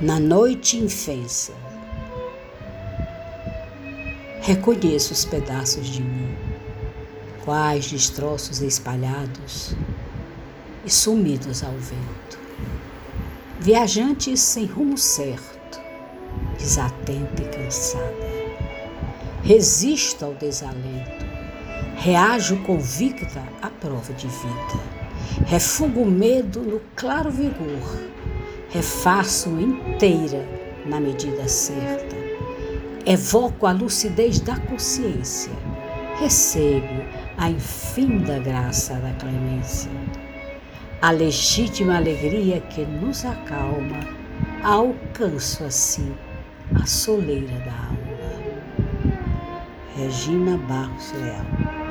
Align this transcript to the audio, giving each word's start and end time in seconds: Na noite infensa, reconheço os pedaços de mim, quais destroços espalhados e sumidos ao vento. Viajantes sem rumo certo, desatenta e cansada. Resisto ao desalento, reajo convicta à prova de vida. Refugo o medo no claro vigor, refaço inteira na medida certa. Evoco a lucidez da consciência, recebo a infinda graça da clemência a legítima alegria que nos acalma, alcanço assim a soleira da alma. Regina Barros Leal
Na 0.00 0.20
noite 0.20 0.76
infensa, 0.76 1.52
reconheço 4.40 5.12
os 5.12 5.24
pedaços 5.24 5.88
de 5.88 6.00
mim, 6.00 6.36
quais 7.44 7.90
destroços 7.90 8.62
espalhados 8.62 9.74
e 10.84 10.90
sumidos 10.90 11.64
ao 11.64 11.72
vento. 11.72 12.38
Viajantes 13.58 14.38
sem 14.38 14.66
rumo 14.66 14.96
certo, 14.96 15.80
desatenta 16.56 17.42
e 17.42 17.48
cansada. 17.48 18.28
Resisto 19.42 20.26
ao 20.26 20.34
desalento, 20.34 21.26
reajo 21.96 22.56
convicta 22.58 23.42
à 23.60 23.68
prova 23.68 24.12
de 24.12 24.28
vida. 24.28 24.80
Refugo 25.44 26.02
o 26.02 26.06
medo 26.08 26.60
no 26.60 26.80
claro 26.94 27.32
vigor, 27.32 27.82
refaço 28.78 29.50
inteira 29.58 30.46
na 30.86 31.00
medida 31.00 31.48
certa. 31.48 32.16
Evoco 33.04 33.66
a 33.66 33.72
lucidez 33.72 34.38
da 34.38 34.56
consciência, 34.56 35.50
recebo 36.20 37.02
a 37.36 37.50
infinda 37.50 38.38
graça 38.38 38.94
da 38.94 39.12
clemência 39.14 39.90
a 41.00 41.12
legítima 41.12 41.96
alegria 41.96 42.60
que 42.60 42.84
nos 42.84 43.24
acalma, 43.24 44.00
alcanço 44.64 45.62
assim 45.62 46.12
a 46.74 46.84
soleira 46.84 47.56
da 47.60 47.72
alma. 47.72 48.18
Regina 49.96 50.58
Barros 50.58 51.12
Leal 51.12 51.87